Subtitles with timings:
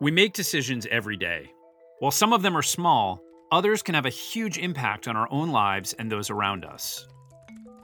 [0.00, 1.50] We make decisions every day.
[1.98, 5.50] While some of them are small, others can have a huge impact on our own
[5.50, 7.04] lives and those around us.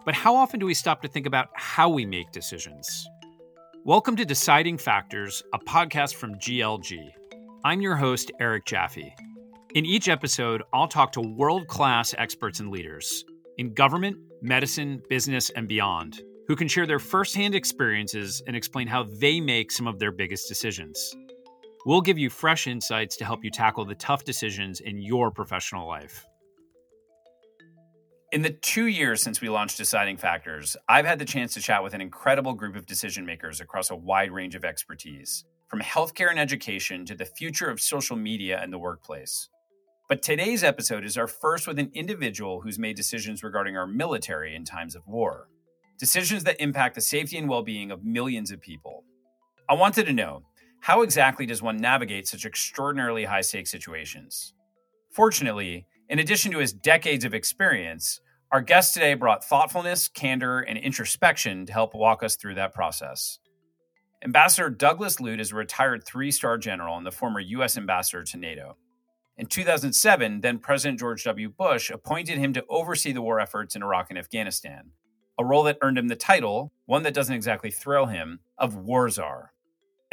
[0.05, 3.05] But how often do we stop to think about how we make decisions?
[3.83, 7.11] Welcome to Deciding Factors, a podcast from GLG.
[7.65, 9.13] I'm your host, Eric Jaffe.
[9.75, 13.25] In each episode, I'll talk to world class experts and leaders
[13.59, 19.03] in government, medicine, business, and beyond who can share their firsthand experiences and explain how
[19.03, 21.17] they make some of their biggest decisions.
[21.87, 25.87] We'll give you fresh insights to help you tackle the tough decisions in your professional
[25.87, 26.27] life.
[28.33, 31.85] In the two years since we launched Deciding Factors, I've had the chance to chat
[31.85, 36.31] with an incredible group of decision makers across a wide range of expertise, from healthcare
[36.31, 39.51] and education to the future of social media and the workplace.
[40.09, 44.57] But today's episode is our first with an individual who's made decisions regarding our military
[44.57, 45.49] in times of war.
[45.99, 49.05] Decisions that impact the safety and well being of millions of people.
[49.69, 50.45] I wanted to know
[50.85, 54.53] how exactly does one navigate such extraordinarily high stakes situations?
[55.15, 58.21] Fortunately, in addition to his decades of experience,
[58.53, 63.39] our guest today brought thoughtfulness, candor, and introspection to help walk us through that process.
[64.23, 67.79] Ambassador Douglas Lute is a retired three star general and the former U.S.
[67.79, 68.77] ambassador to NATO.
[69.39, 71.49] In 2007, then President George W.
[71.49, 74.91] Bush appointed him to oversee the war efforts in Iraq and Afghanistan,
[75.39, 79.09] a role that earned him the title, one that doesn't exactly thrill him, of War
[79.09, 79.54] Czar.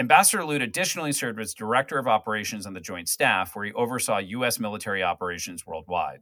[0.01, 4.17] Ambassador Lute additionally served as Director of Operations on the Joint Staff, where he oversaw
[4.17, 4.59] U.S.
[4.59, 6.21] military operations worldwide.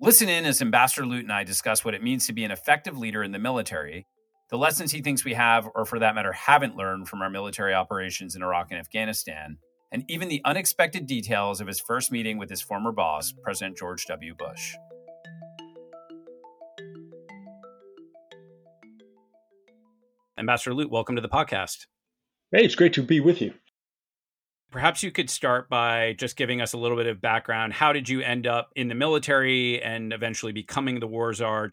[0.00, 2.96] Listen in as Ambassador Lute and I discuss what it means to be an effective
[2.96, 4.06] leader in the military,
[4.48, 7.74] the lessons he thinks we have, or for that matter, haven't learned from our military
[7.74, 9.58] operations in Iraq and Afghanistan,
[9.92, 14.06] and even the unexpected details of his first meeting with his former boss, President George
[14.06, 14.34] W.
[14.34, 14.74] Bush.
[20.38, 21.84] Ambassador Lute, welcome to the podcast.
[22.56, 23.52] Hey, it's great to be with you.
[24.70, 27.74] Perhaps you could start by just giving us a little bit of background.
[27.74, 31.70] How did you end up in the military and eventually becoming the war czar?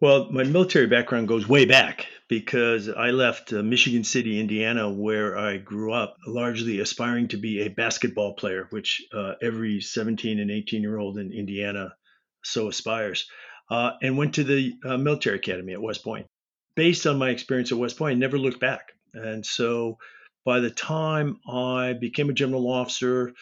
[0.00, 5.38] Well, my military background goes way back because I left uh, Michigan City, Indiana, where
[5.38, 10.50] I grew up, largely aspiring to be a basketball player, which uh, every 17 and
[10.50, 11.94] 18 year old in Indiana
[12.42, 13.28] so aspires,
[13.70, 16.26] uh, and went to the uh, military academy at West Point.
[16.74, 18.90] Based on my experience at West Point, I never looked back.
[19.14, 19.98] And so
[20.44, 23.32] by the time I became a general officer,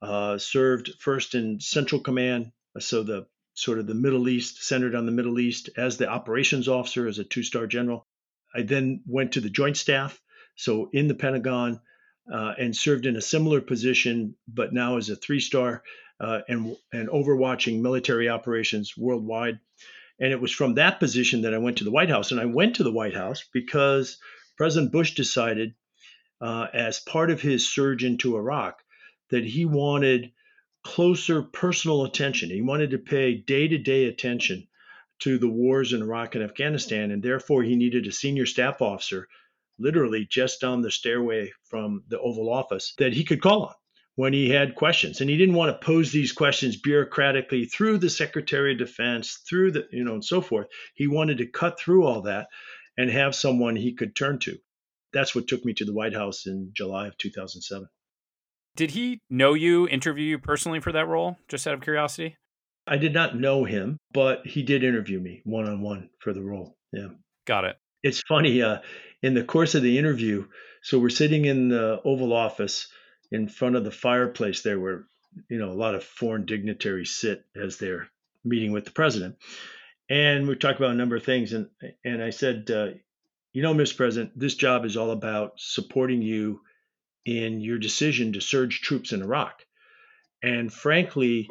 [0.00, 5.06] uh, served first in Central Command, so the sort of the Middle East, centered on
[5.06, 8.06] the Middle East, as the operations officer, as a two star general.
[8.54, 10.20] I then went to the Joint Staff,
[10.56, 11.80] so in the Pentagon,
[12.32, 15.82] uh, and served in a similar position, but now as a three star
[16.20, 19.58] uh, and, and overwatching military operations worldwide.
[20.20, 22.30] And it was from that position that I went to the White House.
[22.30, 24.18] And I went to the White House because
[24.56, 25.74] President Bush decided,
[26.40, 28.82] uh, as part of his surge into Iraq,
[29.30, 30.32] that he wanted
[30.84, 32.50] closer personal attention.
[32.50, 34.66] He wanted to pay day to day attention
[35.20, 39.28] to the wars in Iraq and Afghanistan, and therefore he needed a senior staff officer,
[39.78, 43.74] literally just down the stairway from the Oval Office, that he could call on
[44.16, 45.20] when he had questions.
[45.20, 49.70] And he didn't want to pose these questions bureaucratically through the Secretary of Defense, through
[49.72, 50.66] the, you know, and so forth.
[50.94, 52.48] He wanted to cut through all that
[52.96, 54.58] and have someone he could turn to.
[55.12, 57.88] That's what took me to the White House in July of 2007.
[58.74, 62.36] Did he know you, interview you personally for that role, just out of curiosity?
[62.86, 66.42] I did not know him, but he did interview me one on one for the
[66.42, 66.76] role.
[66.92, 67.08] Yeah.
[67.46, 67.76] Got it.
[68.02, 68.62] It's funny.
[68.62, 68.78] Uh,
[69.22, 70.46] in the course of the interview,
[70.82, 72.88] so we're sitting in the Oval Office
[73.30, 75.04] in front of the fireplace there, where
[75.48, 78.08] you know a lot of foreign dignitaries sit as they're
[78.44, 79.36] meeting with the president
[80.12, 81.54] and we talked about a number of things.
[81.54, 81.68] And
[82.04, 82.88] and I said, uh,
[83.54, 83.96] you know, Mr.
[83.96, 86.60] President, this job is all about supporting you
[87.24, 89.64] in your decision to surge troops in Iraq.
[90.42, 91.48] And frankly,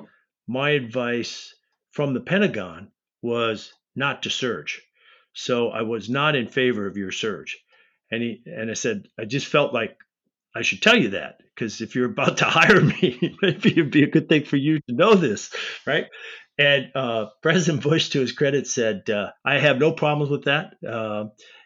[0.47, 1.55] my advice
[1.91, 2.91] from the Pentagon
[3.23, 4.83] was not to surge.
[5.33, 7.57] So I was not in favor of your surge.
[8.11, 9.97] And he and I said, I just felt like
[10.55, 14.03] I should tell you that because if you're about to hire me, maybe it'd be
[14.03, 15.51] a good thing for you to know this,
[15.87, 16.05] right?
[16.61, 20.75] And uh, President Bush, to his credit, said, uh, I have no problems with that.
[20.87, 21.25] Uh,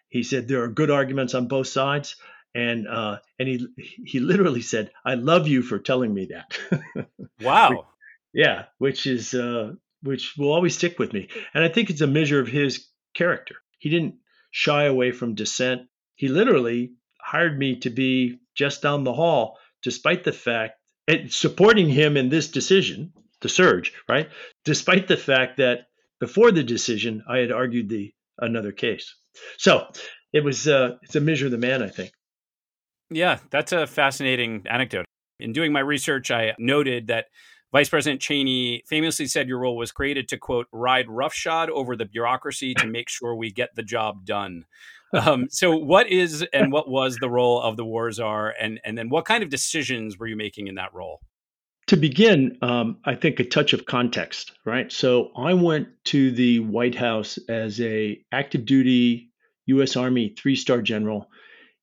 [0.10, 2.16] he said there are good arguments on both sides.
[2.54, 3.68] And uh, and he
[4.06, 6.58] he literally said, "I love you for telling me that."
[7.42, 7.88] wow.
[8.34, 12.08] yeah, which is uh, which will always stick with me, and I think it's a
[12.08, 13.56] measure of his character.
[13.78, 14.16] He didn't
[14.52, 15.90] shy away from dissent.
[16.16, 21.90] He literally hired me to be just down the hall, despite the fact and supporting
[21.90, 23.12] him in this decision
[23.42, 24.30] the surge, right?
[24.64, 25.88] Despite the fact that
[26.20, 29.16] before the decision, I had argued the another case.
[29.58, 29.88] So
[30.34, 32.12] it was uh, it's a measure of the man, I think.
[33.10, 35.06] Yeah, that's a fascinating anecdote.
[35.40, 37.26] In doing my research, I noted that
[37.72, 42.06] Vice President Cheney famously said your role was created to, quote, ride roughshod over the
[42.06, 44.66] bureaucracy to make sure we get the job done.
[45.14, 48.98] Um, so, what is and what was the role of the war czar, and and
[48.98, 51.22] then what kind of decisions were you making in that role?
[51.88, 54.92] To begin, um, I think a touch of context, right?
[54.92, 59.30] So, I went to the White House as a active duty
[59.68, 59.96] U.S.
[59.96, 61.30] Army three star general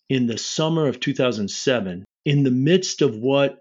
[0.09, 3.61] in the summer of 2007, in the midst of what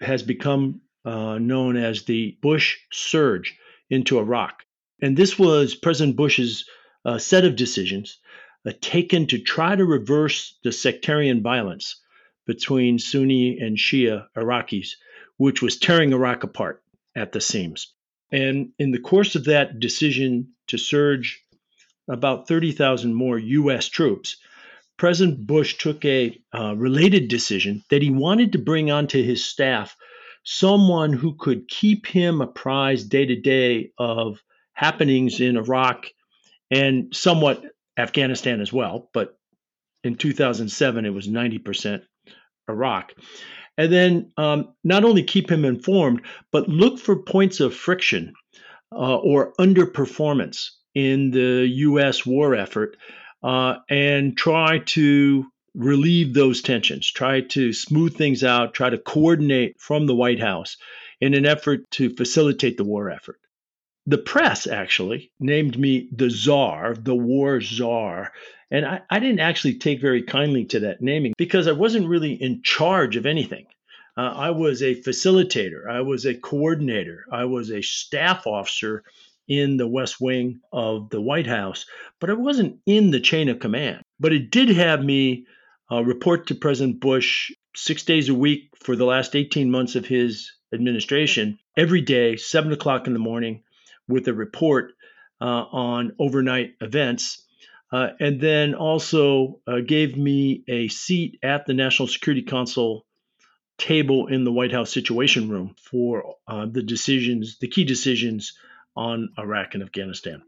[0.00, 3.58] has become uh, known as the Bush surge
[3.90, 4.62] into Iraq.
[5.02, 6.64] And this was President Bush's
[7.04, 8.18] uh, set of decisions
[8.64, 12.00] uh, taken to try to reverse the sectarian violence
[12.46, 14.90] between Sunni and Shia Iraqis,
[15.42, 16.84] which was tearing Iraq apart
[17.16, 17.92] at the seams.
[18.30, 21.42] And in the course of that decision to surge
[22.08, 23.88] about 30,000 more U.S.
[23.88, 24.36] troops,
[24.96, 29.96] President Bush took a uh, related decision that he wanted to bring onto his staff
[30.44, 34.40] someone who could keep him apprised day to day of
[34.74, 36.06] happenings in Iraq
[36.70, 37.64] and somewhat
[37.96, 39.10] Afghanistan as well.
[39.12, 39.36] But
[40.04, 42.02] in 2007, it was 90%
[42.68, 43.12] Iraq.
[43.78, 48.34] And then um, not only keep him informed, but look for points of friction
[48.92, 52.26] uh, or underperformance in the U.S.
[52.26, 52.96] war effort
[53.42, 59.80] uh, and try to relieve those tensions, try to smooth things out, try to coordinate
[59.80, 60.76] from the White House
[61.20, 63.38] in an effort to facilitate the war effort.
[64.06, 68.32] The press actually named me the czar, the war czar.
[68.72, 72.32] And I, I didn't actually take very kindly to that naming because I wasn't really
[72.32, 73.66] in charge of anything.
[74.16, 79.04] Uh, I was a facilitator, I was a coordinator, I was a staff officer
[79.46, 81.84] in the West Wing of the White House,
[82.18, 84.02] but I wasn't in the chain of command.
[84.18, 85.46] But it did have me
[85.90, 90.06] uh, report to President Bush six days a week for the last 18 months of
[90.06, 93.62] his administration, every day, seven o'clock in the morning,
[94.08, 94.92] with a report
[95.42, 97.41] uh, on overnight events.
[97.92, 103.04] Uh, and then also uh, gave me a seat at the National Security Council
[103.76, 108.54] table in the White House Situation Room for uh, the decisions, the key decisions
[108.96, 110.42] on Iraq and Afghanistan.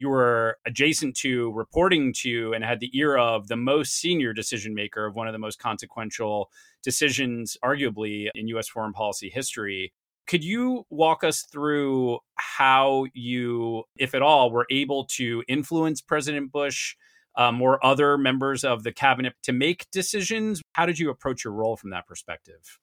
[0.00, 4.74] you were adjacent to, reporting to, and had the ear of the most senior decision
[4.74, 6.50] maker of one of the most consequential
[6.82, 9.92] decisions, arguably, in US foreign policy history.
[10.30, 16.52] Could you walk us through how you, if at all, were able to influence President
[16.52, 16.94] Bush
[17.36, 20.62] um, or other members of the cabinet to make decisions?
[20.74, 22.78] How did you approach your role from that perspective?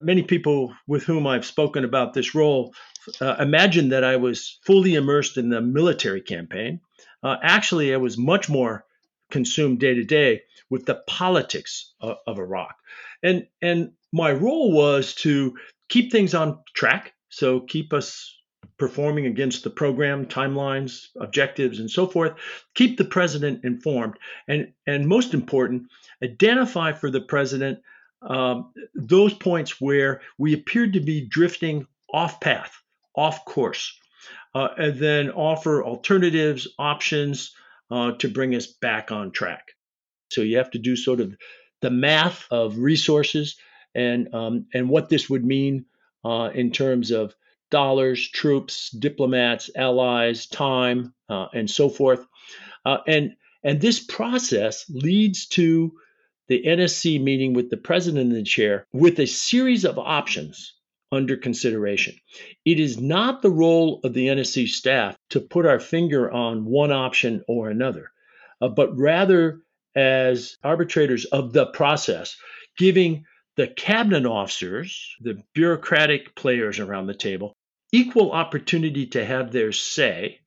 [0.00, 2.72] Many people with whom I've spoken about this role
[3.20, 6.80] uh, imagine that I was fully immersed in the military campaign.
[7.22, 8.86] Uh, actually, I was much more
[9.30, 12.74] consumed day to day with the politics of, of Iraq,
[13.22, 15.56] and and my role was to
[15.88, 17.12] keep things on track.
[17.28, 18.32] So keep us
[18.78, 22.34] performing against the program timelines, objectives, and so forth.
[22.74, 24.14] Keep the president informed,
[24.48, 25.88] and and most important,
[26.22, 27.78] identify for the president
[28.22, 32.72] um, those points where we appeared to be drifting off path,
[33.14, 33.98] off course,
[34.54, 37.52] uh, and then offer alternatives, options
[37.90, 39.72] uh, to bring us back on track.
[40.30, 41.36] So you have to do sort of
[41.82, 43.56] the math of resources
[43.96, 45.86] and um, and what this would mean
[46.24, 47.34] uh, in terms of
[47.70, 52.24] dollars, troops, diplomats, allies, time, uh, and so forth.
[52.84, 53.32] Uh, and
[53.64, 55.92] and this process leads to
[56.48, 60.74] the NSC meeting with the president and the chair with a series of options
[61.10, 62.14] under consideration.
[62.64, 66.92] It is not the role of the NSC staff to put our finger on one
[66.92, 68.10] option or another,
[68.60, 69.60] uh, but rather
[69.96, 72.36] as arbitrators of the process,
[72.76, 73.24] giving
[73.56, 77.54] the cabinet officers, the bureaucratic players around the table,
[77.92, 80.40] equal opportunity to have their say,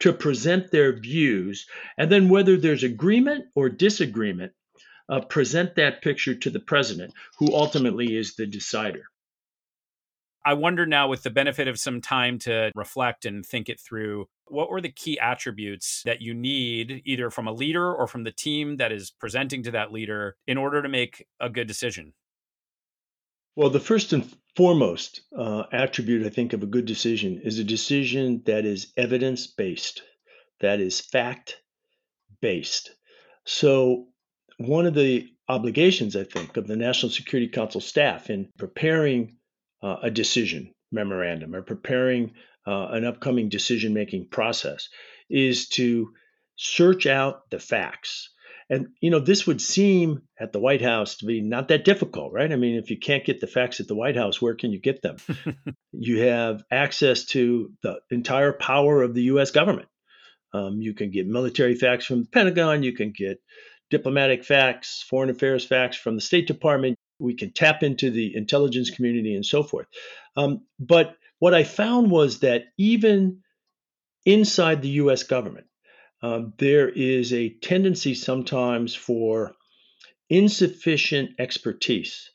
[0.00, 4.52] to present their views, and then whether there's agreement or disagreement,
[5.08, 9.04] uh, present that picture to the president, who ultimately is the decider.
[10.44, 14.26] I wonder now, with the benefit of some time to reflect and think it through,
[14.46, 18.32] what were the key attributes that you need, either from a leader or from the
[18.32, 22.12] team that is presenting to that leader, in order to make a good decision?
[23.56, 27.64] Well, the first and foremost uh, attribute, I think, of a good decision is a
[27.64, 30.02] decision that is evidence based,
[30.60, 31.56] that is fact
[32.42, 32.90] based.
[33.44, 34.08] So,
[34.58, 39.36] one of the obligations, I think, of the National Security Council staff in preparing
[39.82, 42.34] uh, a decision memorandum or preparing
[42.66, 44.90] uh, an upcoming decision making process
[45.30, 46.12] is to
[46.56, 48.30] search out the facts.
[48.68, 52.32] And you know, this would seem at the White House to be not that difficult,
[52.32, 52.52] right?
[52.52, 54.80] I mean, if you can't get the facts at the White House, where can you
[54.80, 55.16] get them?
[55.92, 59.52] you have access to the entire power of the U.S.
[59.52, 59.88] government.
[60.52, 62.82] Um, you can get military facts from the Pentagon.
[62.82, 63.40] You can get
[63.90, 66.96] diplomatic facts, foreign affairs facts from the State Department.
[67.18, 69.86] We can tap into the intelligence community and so forth.
[70.36, 73.42] Um, but what I found was that even
[74.24, 75.66] inside the US government,
[76.22, 79.52] um, there is a tendency sometimes for
[80.28, 82.30] insufficient expertise,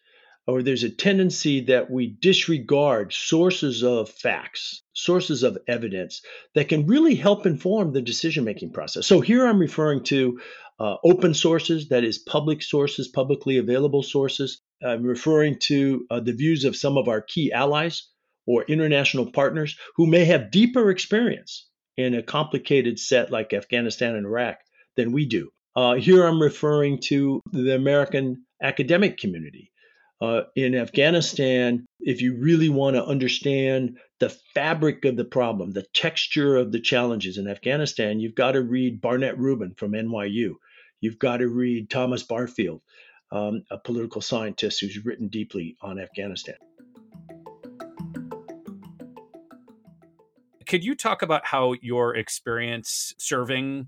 [0.47, 6.21] or there's a tendency that we disregard sources of facts, sources of evidence
[6.55, 9.07] that can really help inform the decision making process.
[9.07, 10.39] So here I'm referring to
[10.79, 14.61] uh, open sources, that is, public sources, publicly available sources.
[14.83, 18.07] I'm referring to uh, the views of some of our key allies
[18.47, 24.25] or international partners who may have deeper experience in a complicated set like Afghanistan and
[24.25, 24.59] Iraq
[24.95, 25.49] than we do.
[25.75, 29.71] Uh, here I'm referring to the American academic community.
[30.21, 35.85] Uh, in Afghanistan, if you really want to understand the fabric of the problem, the
[35.93, 40.53] texture of the challenges in Afghanistan, you've got to read Barnett Rubin from NYU.
[40.99, 42.81] You've got to read Thomas Barfield,
[43.31, 46.55] um, a political scientist who's written deeply on Afghanistan.
[50.71, 53.87] Could you talk about how your experience serving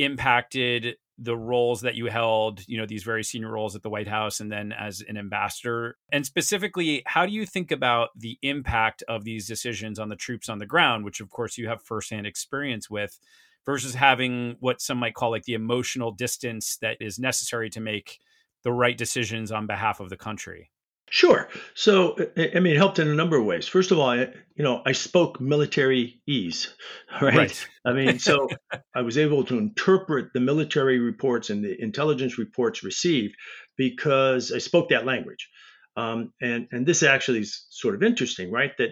[0.00, 4.08] impacted the roles that you held, you know, these very senior roles at the White
[4.08, 5.96] House and then as an ambassador?
[6.10, 10.48] And specifically, how do you think about the impact of these decisions on the troops
[10.48, 13.16] on the ground, which of course you have firsthand experience with,
[13.64, 18.18] versus having what some might call like the emotional distance that is necessary to make
[18.64, 20.72] the right decisions on behalf of the country?
[21.10, 21.48] Sure.
[21.74, 23.68] So, I mean, it helped in a number of ways.
[23.68, 26.74] First of all, I, you know, I spoke military ease,
[27.20, 27.36] right?
[27.36, 27.68] right.
[27.84, 28.48] I mean, so
[28.94, 33.36] I was able to interpret the military reports and the intelligence reports received
[33.76, 35.48] because I spoke that language.
[35.96, 38.72] Um, and and this actually is sort of interesting, right?
[38.78, 38.90] That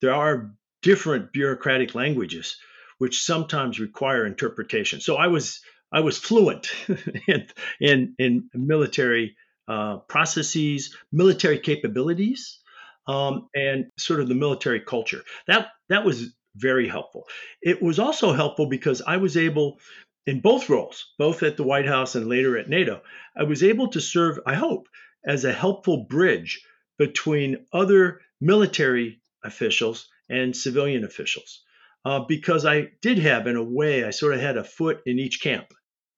[0.00, 0.52] there are
[0.82, 2.56] different bureaucratic languages
[3.00, 5.00] which sometimes require interpretation.
[5.00, 6.70] So I was I was fluent
[7.26, 7.46] in
[7.80, 9.36] in, in military
[9.70, 12.58] uh, processes, military capabilities,
[13.06, 15.22] um, and sort of the military culture.
[15.46, 17.22] That that was very helpful.
[17.62, 19.78] It was also helpful because I was able,
[20.26, 23.02] in both roles, both at the White House and later at NATO,
[23.36, 24.88] I was able to serve, I hope,
[25.24, 26.64] as a helpful bridge
[26.98, 31.62] between other military officials and civilian officials.
[32.04, 35.18] Uh, because I did have, in a way, I sort of had a foot in
[35.18, 35.66] each camp.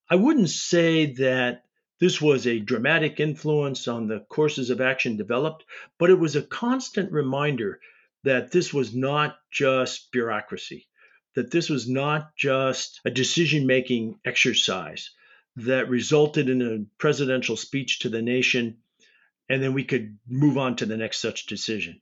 [0.09, 1.65] I wouldn't say that
[2.03, 5.65] this was a dramatic influence on the courses of action developed,
[6.01, 7.79] but it was a constant reminder
[8.25, 10.89] that this was not just bureaucracy,
[11.37, 15.11] that this was not just a decision making exercise
[15.55, 18.79] that resulted in a presidential speech to the nation,
[19.49, 22.01] and then we could move on to the next such decision.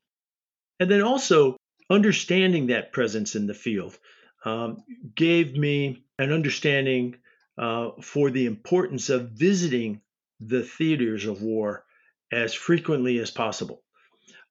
[0.79, 1.59] And then also,
[1.91, 3.99] understanding that presence in the field
[4.47, 4.83] um,
[5.15, 7.17] gave me an understanding
[7.61, 10.01] uh, for the importance of visiting
[10.41, 11.85] the theaters of war
[12.33, 13.83] as frequently as possible.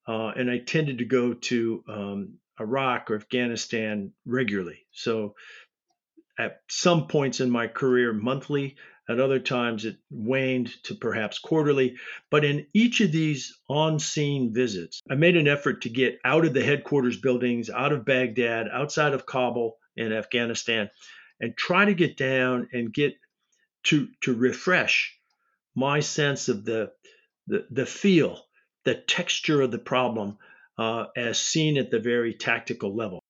[0.07, 4.85] Uh, and I tended to go to um, Iraq or Afghanistan regularly.
[4.91, 5.35] So
[6.37, 8.77] at some points in my career, monthly.
[9.09, 11.97] At other times, it waned to perhaps quarterly.
[12.29, 16.45] But in each of these on scene visits, I made an effort to get out
[16.45, 20.91] of the headquarters buildings, out of Baghdad, outside of Kabul in Afghanistan,
[21.39, 23.13] and try to get down and get
[23.83, 25.17] to to refresh
[25.75, 26.91] my sense of the
[27.47, 28.43] the, the feel,
[28.85, 30.37] the texture of the problem
[30.77, 33.23] uh, as seen at the very tactical level.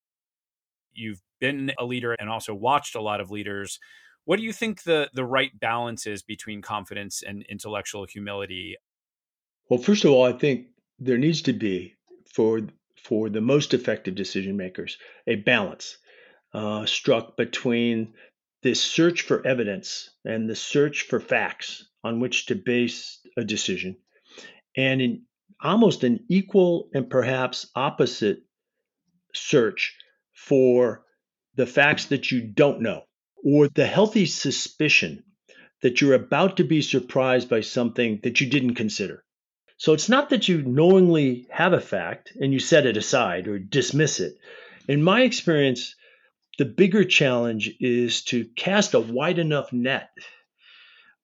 [0.94, 3.80] You've been a leader and also watched a lot of leaders.
[4.26, 8.76] What do you think the the right balance is between confidence and intellectual humility?
[9.70, 10.68] Well, first of all, I think
[11.00, 11.96] there needs to be
[12.34, 12.62] for
[13.02, 15.98] for the most effective decision makers a balance
[16.54, 18.14] uh, struck between
[18.62, 23.98] this search for evidence and the search for facts on which to base a decision,
[24.76, 25.22] and in
[25.62, 28.42] almost an equal and perhaps opposite
[29.34, 29.96] search
[30.34, 31.04] for
[31.56, 33.04] the facts that you don't know
[33.44, 35.24] or the healthy suspicion
[35.82, 39.24] that you're about to be surprised by something that you didn't consider.
[39.78, 43.60] So it's not that you knowingly have a fact and you set it aside or
[43.60, 44.38] dismiss it.
[44.90, 45.96] In my experience,
[46.60, 50.10] the bigger challenge is to cast a wide enough net,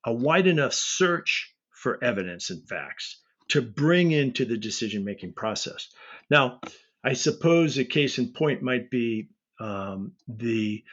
[0.05, 5.89] a wide enough search for evidence and facts to bring into the decision making process.
[6.29, 6.61] Now,
[7.03, 9.27] I suppose a case in point might be
[9.59, 10.83] um, the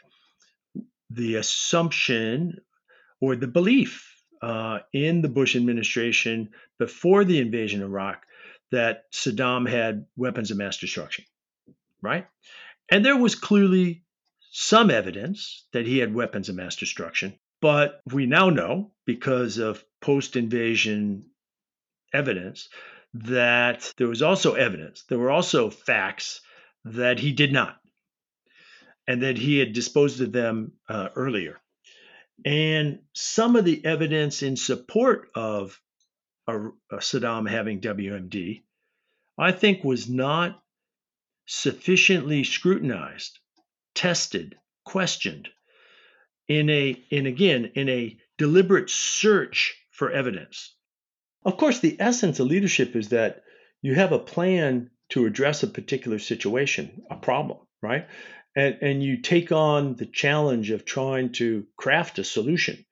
[1.08, 2.60] the assumption
[3.20, 8.24] or the belief uh, in the Bush administration before the invasion of Iraq
[8.72, 11.26] that Saddam had weapons of mass destruction,
[12.00, 12.26] right?
[12.90, 14.02] And there was clearly
[14.54, 17.34] some evidence that he had weapons of mass destruction.
[17.62, 21.24] But we now know, because of post invasion
[22.12, 22.68] evidence,
[23.14, 26.42] that there was also evidence, there were also facts
[26.84, 27.78] that he did not,
[29.06, 31.58] and that he had disposed of them uh, earlier.
[32.44, 35.80] And some of the evidence in support of
[36.46, 36.58] a,
[36.90, 38.64] a Saddam having WMD,
[39.38, 40.60] I think, was not
[41.46, 43.38] sufficiently scrutinized,
[43.94, 45.48] tested, questioned
[46.48, 50.74] in a in again in a deliberate search for evidence.
[51.44, 53.42] Of course, the essence of leadership is that
[53.80, 58.06] you have a plan to address a particular situation, a problem, right?
[58.54, 62.84] And, and you take on the challenge of trying to craft a solution.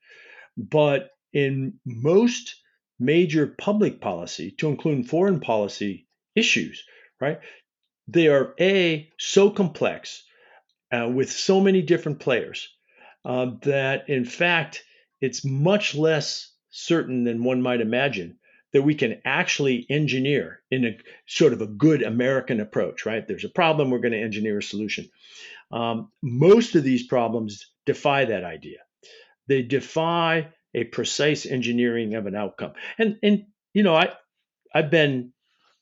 [0.57, 2.57] But in most
[2.99, 6.85] major public policy, to include foreign policy issues,
[7.21, 7.41] right?
[8.09, 10.25] They are A, so complex
[10.93, 12.69] uh, with so many different players
[13.25, 14.85] uh, that, in fact,
[15.21, 18.39] it's much less certain than one might imagine
[18.73, 23.27] that we can actually engineer in a sort of a good American approach, right?
[23.27, 25.09] There's a problem, we're going to engineer a solution.
[25.73, 28.79] Um, most of these problems defy that idea.
[29.49, 32.73] They defy a precise engineering of an outcome.
[32.99, 34.13] And and you know, I
[34.75, 35.33] I've been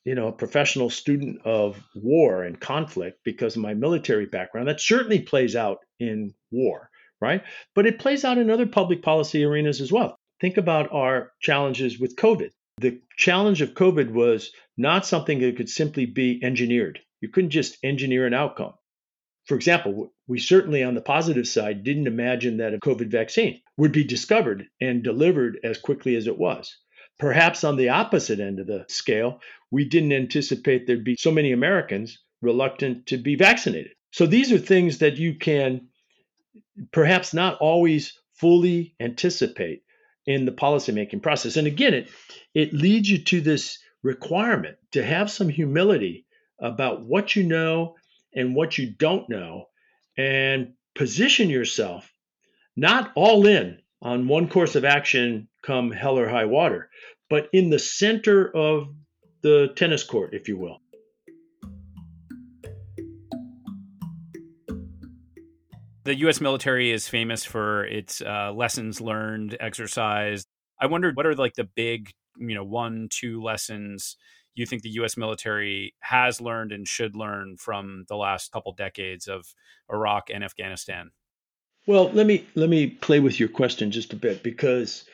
[0.05, 4.69] you know a professional student of war and conflict because of my military background.
[4.69, 6.91] That certainly plays out in war,
[7.21, 7.43] right?
[7.75, 10.17] But it plays out in other public policy arenas as well.
[10.41, 12.51] Think about our challenges with COVID.
[12.81, 17.01] The challenge of COVID was not something that could simply be engineered.
[17.21, 18.75] You couldn't just engineer an outcome.
[19.47, 23.93] For example, we certainly on the positive side didn't imagine that a COVID vaccine would
[23.93, 26.77] be discovered and delivered as quickly as it was.
[27.19, 29.41] Perhaps on the opposite end of the scale,
[29.71, 33.93] we didn't anticipate there'd be so many Americans reluctant to be vaccinated.
[34.13, 35.89] So these are things that you can
[36.93, 39.83] perhaps not always fully anticipate
[40.27, 41.57] in the policymaking process.
[41.57, 42.11] And again, it
[42.55, 46.27] it leads you to this requirement to have some humility
[46.61, 47.97] about what you know
[48.35, 49.69] and what you don't know
[50.17, 52.13] and position yourself
[52.77, 56.91] not all in on one course of action come hell or high water,
[57.29, 58.89] but in the center of
[59.43, 60.81] the tennis court, if you will.
[66.05, 66.41] The U.S.
[66.41, 70.47] military is famous for its uh, lessons learned exercise.
[70.81, 74.17] I wondered what are like the big, you know, one, two lessons
[74.59, 75.17] you think the U.S.
[75.17, 79.47] military has learned and should learn from the last couple decades of
[79.91, 81.11] Iraq and Afghanistan?
[81.89, 85.07] Well, let me let me play with your question just a bit because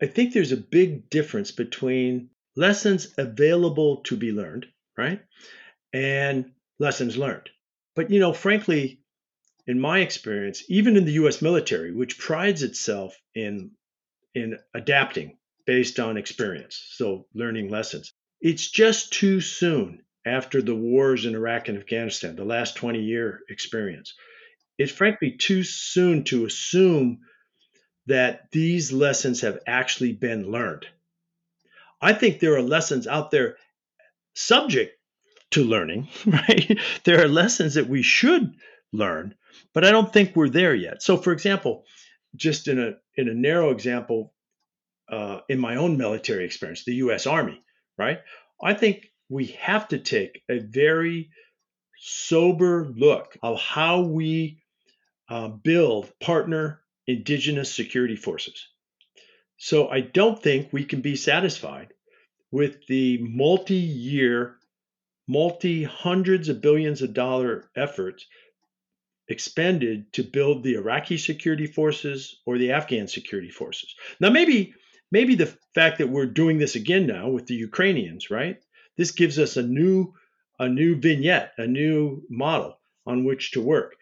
[0.00, 4.66] I think there's a big difference between lessons available to be learned,
[4.96, 5.20] right,
[5.92, 7.50] and lessons learned.
[7.94, 9.02] But you know, frankly,
[9.66, 13.72] in my experience, even in the US military, which prides itself in
[14.34, 18.14] in adapting based on experience, so learning lessons.
[18.40, 23.40] It's just too soon after the wars in Iraq and Afghanistan, the last 20 year
[23.50, 24.14] experience.
[24.78, 27.20] It's frankly too soon to assume
[28.06, 30.86] that these lessons have actually been learned.
[32.00, 33.56] I think there are lessons out there
[34.34, 34.98] subject
[35.52, 36.78] to learning, right?
[37.04, 38.54] There are lessons that we should
[38.92, 39.34] learn,
[39.72, 41.02] but I don't think we're there yet.
[41.02, 41.84] So, for example,
[42.34, 44.32] just in a in a narrow example,
[45.08, 47.26] uh, in my own military experience, the U.S.
[47.26, 47.62] Army,
[47.98, 48.20] right?
[48.60, 51.30] I think we have to take a very
[51.98, 54.61] sober look of how we
[55.28, 58.68] uh, build partner indigenous security forces.
[59.56, 61.92] So I don't think we can be satisfied
[62.50, 64.56] with the multi-year,
[65.28, 68.26] multi hundreds of billions of dollar efforts
[69.28, 73.94] expended to build the Iraqi security forces or the Afghan security forces.
[74.20, 74.74] Now, maybe
[75.10, 78.58] maybe the fact that we're doing this again now with the Ukrainians, right?
[78.96, 80.14] This gives us a new
[80.58, 83.94] a new vignette, a new model on which to work.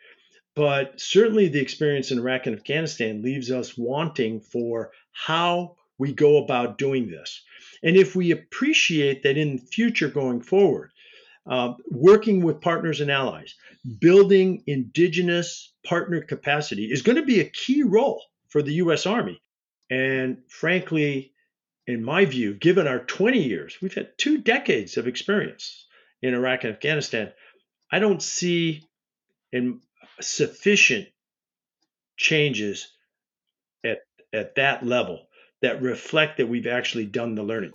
[0.61, 6.37] But certainly the experience in Iraq and Afghanistan leaves us wanting for how we go
[6.37, 7.43] about doing this.
[7.83, 10.91] And if we appreciate that in the future going forward,
[11.47, 13.55] uh, working with partners and allies,
[14.01, 19.07] building indigenous partner capacity is going to be a key role for the U.S.
[19.07, 19.41] Army.
[19.89, 21.33] And frankly,
[21.87, 25.87] in my view, given our 20 years, we've had two decades of experience
[26.21, 27.33] in Iraq and Afghanistan.
[27.91, 28.87] I don't see
[29.53, 29.81] in
[30.25, 31.09] sufficient
[32.17, 32.93] changes
[33.85, 33.99] at,
[34.33, 35.27] at that level
[35.63, 37.73] that reflect that we've actually done the learning.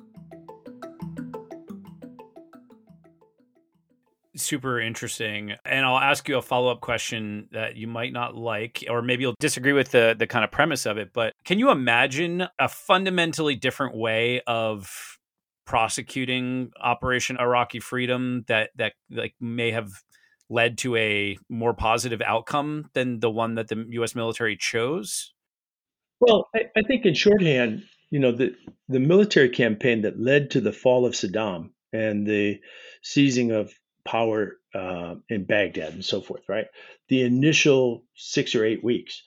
[4.45, 5.53] super interesting.
[5.65, 9.23] And I'll ask you a follow up question that you might not like, or maybe
[9.23, 11.11] you'll disagree with the, the kind of premise of it.
[11.13, 15.17] But can you imagine a fundamentally different way of
[15.65, 19.89] prosecuting Operation Iraqi Freedom that, that like may have
[20.49, 24.15] led to a more positive outcome than the one that the U.S.
[24.15, 25.33] military chose?
[26.19, 28.55] Well, I, I think in shorthand, you know, the,
[28.87, 32.59] the military campaign that led to the fall of Saddam and the
[33.01, 33.73] seizing of
[34.05, 36.67] power uh, in Baghdad and so forth, right?
[37.09, 39.21] The initial six or eight weeks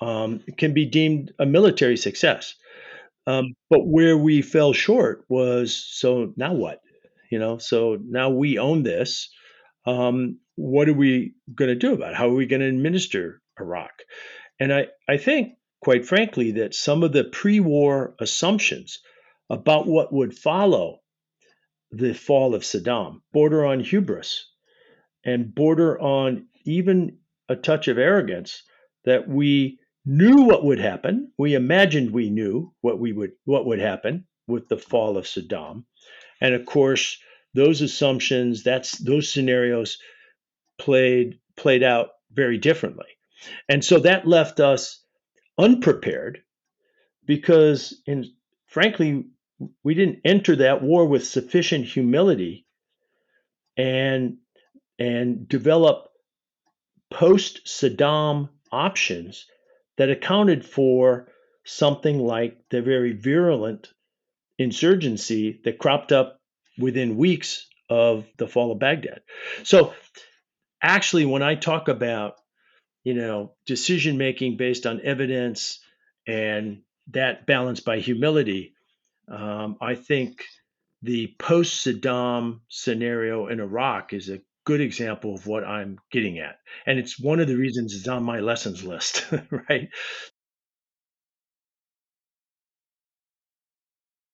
[0.00, 2.54] um, can be deemed a military success.
[3.26, 6.80] Um, but where we fell short was so now what?
[7.30, 9.28] You know, so now we own this.
[9.84, 12.16] Um, what are we going to do about it?
[12.16, 13.92] How are we going to administer Iraq?
[14.58, 18.98] And I, I think, quite frankly, that some of the pre war assumptions
[19.48, 20.98] about what would follow
[21.92, 24.50] the fall of Saddam, border on hubris,
[25.24, 27.18] and border on even
[27.48, 28.64] a touch of arrogance
[29.04, 31.30] that we knew what would happen.
[31.38, 35.84] We imagined we knew what we would what would happen with the fall of Saddam.
[36.40, 37.16] And of course,
[37.54, 39.98] those assumptions, that's those scenarios
[40.78, 43.06] played played out very differently.
[43.68, 45.02] And so that left us
[45.58, 46.42] unprepared
[47.26, 48.24] because in
[48.66, 49.24] frankly
[49.82, 52.64] we didn't enter that war with sufficient humility
[53.76, 54.38] and
[54.98, 56.08] and develop
[57.10, 59.46] post Saddam options
[59.96, 61.28] that accounted for
[61.64, 63.92] something like the very virulent
[64.58, 66.40] insurgency that cropped up
[66.78, 69.20] within weeks of the fall of Baghdad.
[69.64, 69.94] So
[70.82, 72.34] actually when I talk about
[73.04, 75.80] you know decision making based on evidence
[76.26, 78.74] and that balanced by humility
[79.28, 80.42] um, I think
[81.02, 86.58] the post Saddam scenario in Iraq is a good example of what I'm getting at.
[86.86, 89.26] And it's one of the reasons it's on my lessons list,
[89.68, 89.88] right?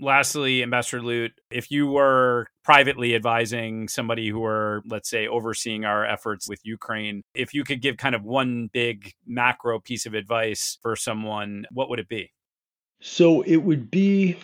[0.01, 6.05] Lastly, Ambassador Lute, if you were privately advising somebody who were, let's say, overseeing our
[6.05, 10.79] efforts with Ukraine, if you could give kind of one big macro piece of advice
[10.83, 12.33] for someone, what would it be?
[13.01, 14.37] So it would be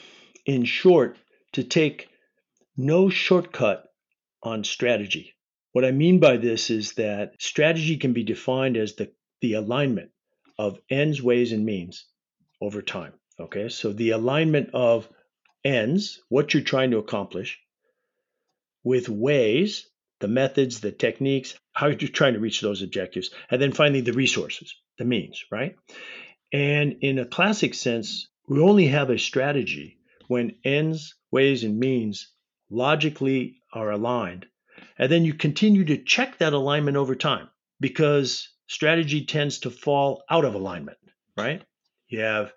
[0.47, 1.17] in short,
[1.53, 2.09] to take
[2.77, 3.85] no shortcut
[4.43, 5.35] on strategy.
[5.73, 10.11] What I mean by this is that strategy can be defined as the, the alignment
[10.59, 12.07] of ends, ways, and means
[12.61, 13.13] over time.
[13.39, 15.09] Okay, so the alignment of
[15.65, 17.59] ends, what you're trying to accomplish,
[18.83, 19.87] with ways,
[20.21, 24.13] the methods, the techniques, how you're trying to reach those objectives, and then finally the
[24.13, 25.77] resources, the means, right?
[26.53, 32.33] And in a classic sense, we only have a strategy when ends, ways, and means
[32.71, 34.47] logically are aligned.
[34.99, 37.49] And then you continue to check that alignment over time
[37.81, 40.99] because strategy tends to fall out of alignment,
[41.37, 41.63] right?
[42.09, 42.53] You have,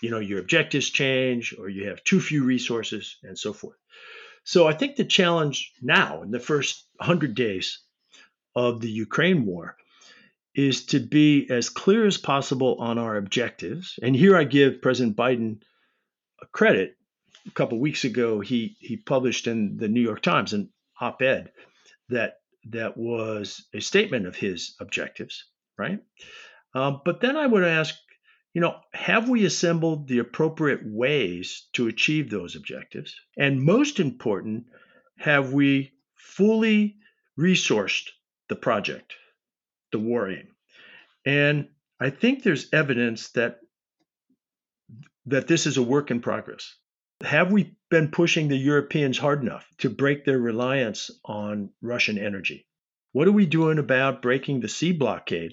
[0.00, 3.76] you know, your objectives change or you have too few resources and so forth.
[4.44, 7.80] So I think the challenge now in the first 100 days
[8.54, 9.76] of the Ukraine war
[10.54, 13.98] is to be as clear as possible on our objectives.
[14.02, 15.62] And here I give President Biden
[16.42, 16.96] a credit
[17.46, 21.52] a couple weeks ago, he he published in the New York Times an op-ed
[22.08, 25.44] that that was a statement of his objectives,
[25.76, 25.98] right?
[26.74, 27.94] Um, but then I would ask,
[28.54, 33.14] you know, have we assembled the appropriate ways to achieve those objectives?
[33.36, 34.66] And most important,
[35.18, 36.96] have we fully
[37.38, 38.10] resourced
[38.48, 39.14] the project,
[39.90, 40.48] the war aim?
[41.24, 43.60] And I think there's evidence that
[45.26, 46.74] that this is a work in progress.
[47.22, 52.66] Have we been pushing the Europeans hard enough to break their reliance on Russian energy?
[53.12, 55.52] What are we doing about breaking the sea blockade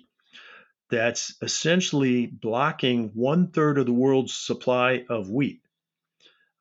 [0.89, 5.61] that's essentially blocking one third of the world's supply of wheat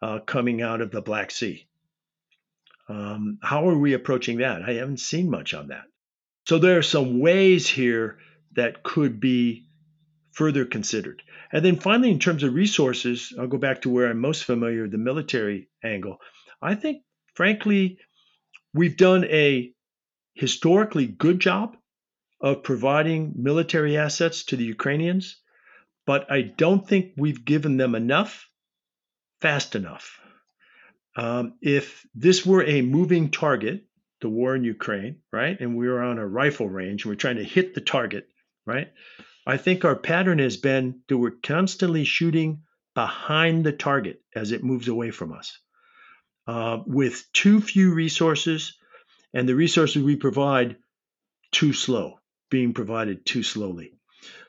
[0.03, 1.67] uh, coming out of the Black Sea?
[2.89, 4.63] Um, how are we approaching that?
[4.63, 5.85] I haven't seen much on that.
[6.47, 8.19] So there are some ways here
[8.55, 9.67] that could be
[10.33, 11.23] further considered.
[11.53, 14.89] And then finally, in terms of resources, I'll go back to where I'm most familiar,
[14.89, 16.19] the military angle.
[16.63, 17.03] I think,
[17.35, 17.99] frankly,
[18.73, 19.73] we've done a
[20.35, 21.77] historically good job
[22.41, 25.37] of providing military assets to the Ukrainians,
[26.07, 28.49] but I don't think we've given them enough
[29.41, 30.21] fast enough.
[31.17, 33.85] Um, if this were a moving target,
[34.21, 37.37] the war in Ukraine, right, and we were on a rifle range, and we're trying
[37.37, 38.29] to hit the target,
[38.67, 38.93] right,
[39.47, 42.63] I think our pattern has been that we're constantly shooting
[42.95, 45.59] behind the target as it moves away from us
[46.49, 48.77] uh, with too few resources
[49.35, 50.77] and the resources we provide
[51.53, 52.19] too slow,
[52.51, 53.93] being provided too slowly.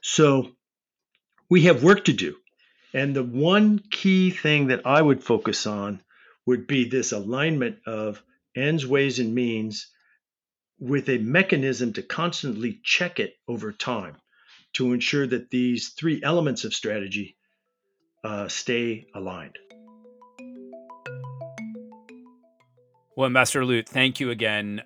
[0.02, 0.52] So
[1.50, 2.36] we have work to do.
[2.94, 6.02] And the one key thing that I would focus on
[6.46, 8.22] would be this alignment of
[8.56, 9.88] ends, ways, and means
[10.80, 14.16] with a mechanism to constantly check it over time
[14.74, 17.38] to ensure that these three elements of strategy
[18.24, 19.58] uh, stay aligned.
[23.16, 24.82] Well, Ambassador Lute, thank you again.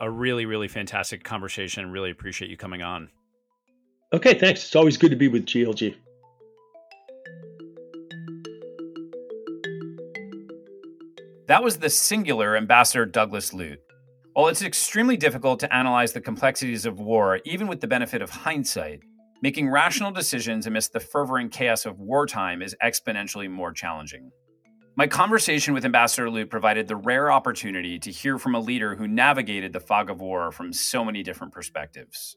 [0.00, 1.90] A really, really fantastic conversation.
[1.90, 3.10] Really appreciate you coming on.
[4.12, 4.64] Okay, thanks.
[4.64, 5.94] It's always good to be with GLG.
[11.46, 13.80] That was the singular Ambassador Douglas Lute.
[14.34, 18.30] While it's extremely difficult to analyze the complexities of war, even with the benefit of
[18.30, 19.00] hindsight,
[19.42, 24.30] making rational decisions amidst the fervor and chaos of wartime is exponentially more challenging.
[25.00, 29.08] My conversation with Ambassador Lute provided the rare opportunity to hear from a leader who
[29.08, 32.36] navigated the fog of war from so many different perspectives.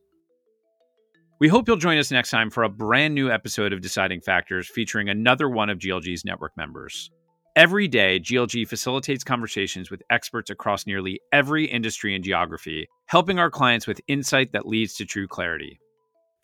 [1.41, 4.69] We hope you'll join us next time for a brand new episode of Deciding Factors
[4.69, 7.12] featuring another one of GLG's network members.
[7.58, 13.52] Every day, GLG facilitates conversations with experts across nearly every industry and geography, helping our
[13.52, 15.82] clients with insight that leads to true clarity.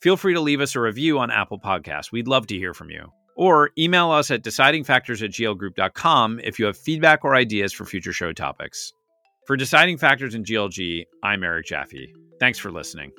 [0.01, 2.11] Feel free to leave us a review on Apple Podcasts.
[2.11, 3.09] We'd love to hear from you.
[3.39, 8.11] Or email us at decidingfactors at glgroup.com if you have feedback or ideas for future
[8.11, 8.91] show topics.
[9.47, 12.13] For Deciding Factors in GLG, I'm Eric Jaffe.
[12.41, 13.13] Thanks for listening.